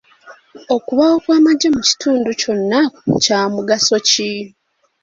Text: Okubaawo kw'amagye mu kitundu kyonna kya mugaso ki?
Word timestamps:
Okubaawo 0.75 1.17
kw'amagye 1.23 1.67
mu 1.75 1.81
kitundu 1.87 2.29
kyonna 2.41 2.79
kya 3.23 3.39
mugaso 3.53 3.95
ki? 4.09 4.31